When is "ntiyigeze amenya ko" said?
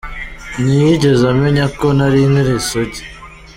0.63-1.85